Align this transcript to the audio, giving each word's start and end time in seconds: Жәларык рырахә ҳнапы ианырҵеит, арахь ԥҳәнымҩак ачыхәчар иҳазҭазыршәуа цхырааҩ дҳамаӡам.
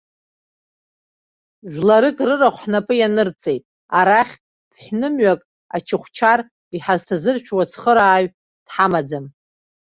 Жәларык 1.71 2.17
рырахә 2.27 2.59
ҳнапы 2.63 2.93
ианырҵеит, 2.97 3.63
арахь 3.99 4.35
ԥҳәнымҩак 4.71 5.41
ачыхәчар 5.75 6.39
иҳазҭазыршәуа 6.75 7.63
цхырааҩ 7.71 8.25
дҳамаӡам. 8.67 9.25